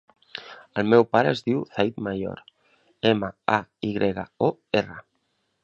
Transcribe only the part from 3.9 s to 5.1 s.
grega, o, erra.